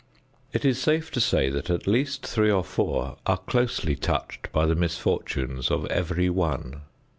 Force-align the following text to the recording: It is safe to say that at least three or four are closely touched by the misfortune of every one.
It 0.51 0.65
is 0.65 0.81
safe 0.81 1.11
to 1.11 1.21
say 1.21 1.49
that 1.51 1.69
at 1.69 1.85
least 1.85 2.25
three 2.25 2.49
or 2.49 2.63
four 2.63 3.17
are 3.27 3.37
closely 3.37 3.95
touched 3.95 4.51
by 4.51 4.65
the 4.65 4.73
misfortune 4.73 5.61
of 5.69 5.85
every 5.91 6.27
one. 6.27 6.81